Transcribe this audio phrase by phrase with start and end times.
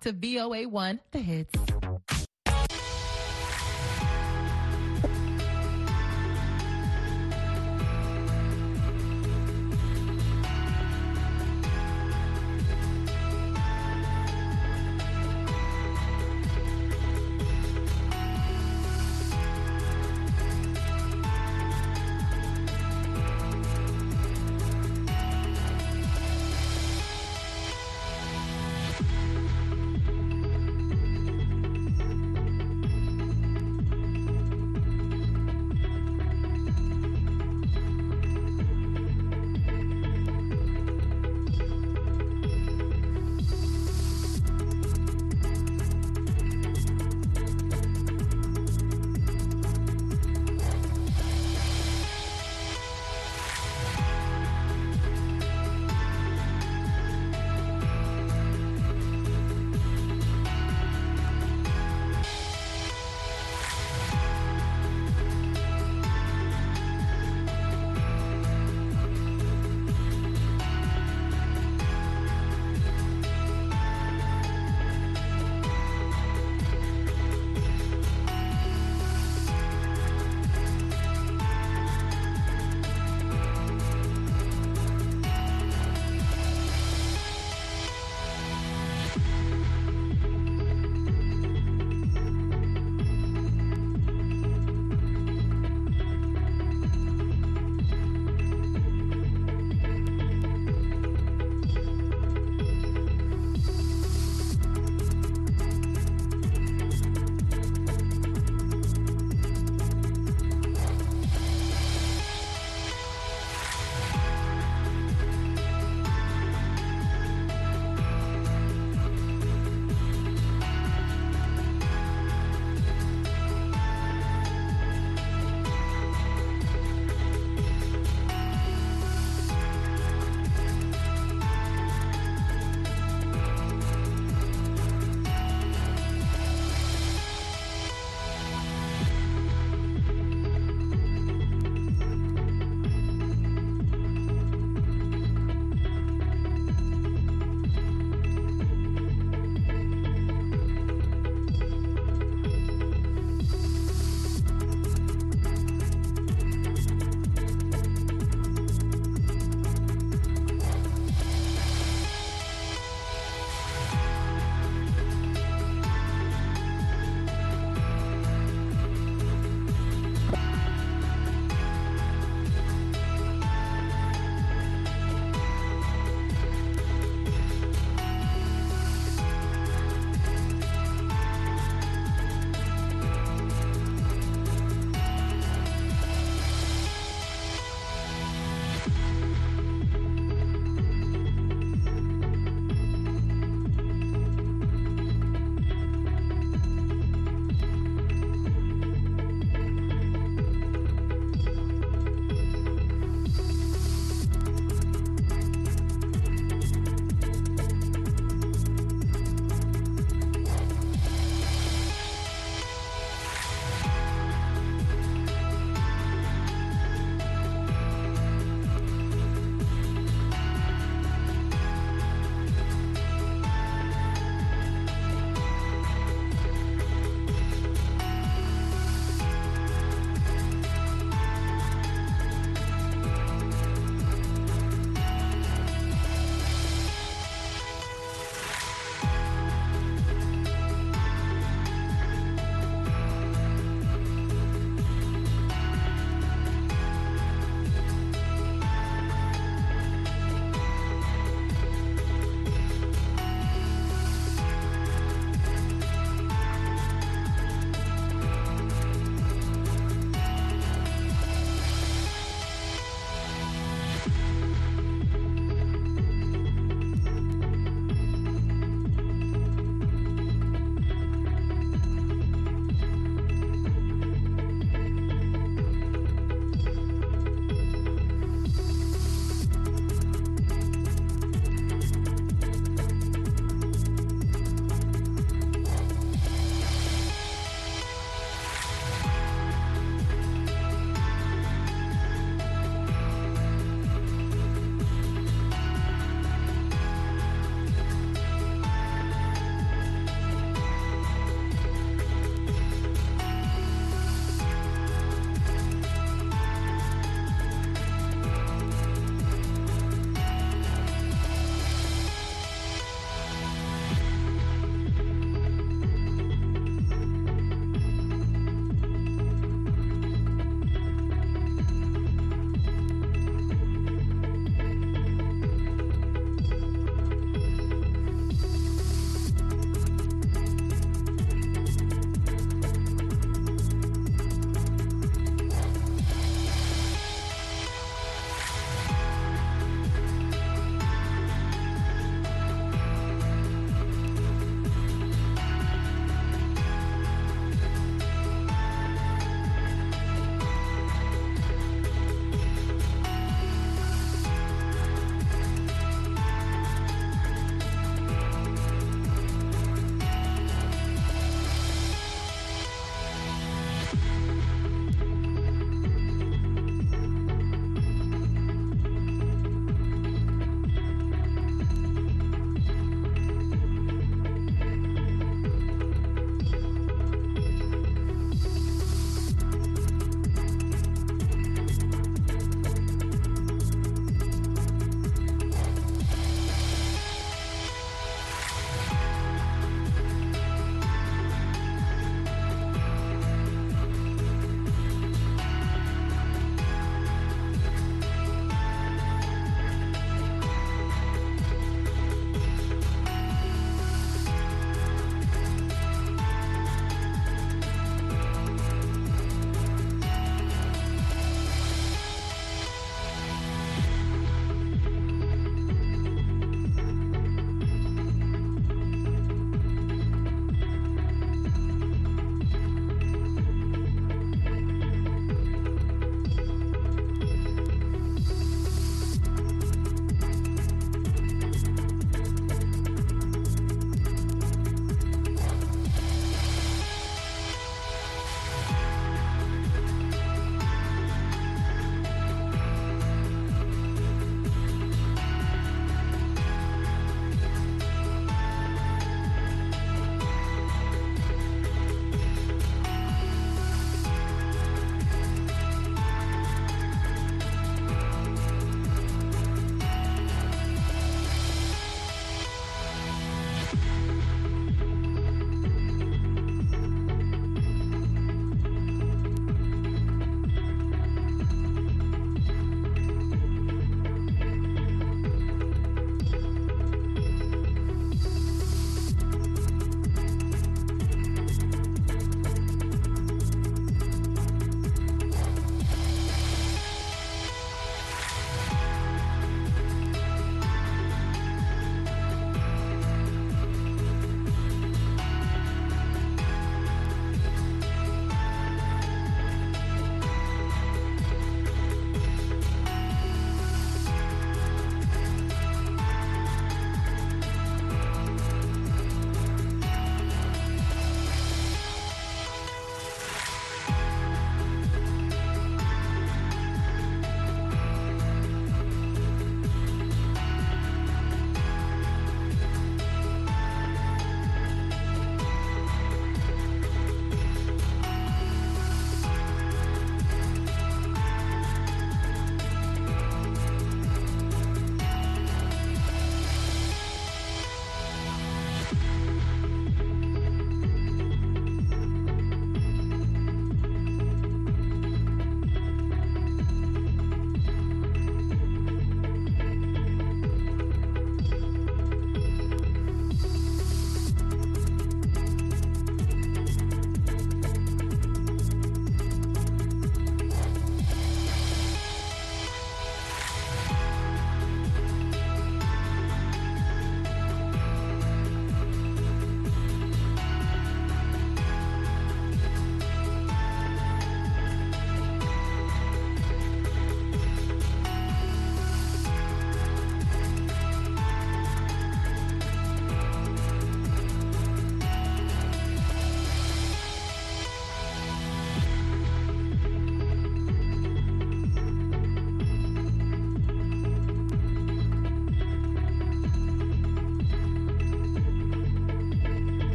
[0.00, 1.77] to VOA1 The Hits.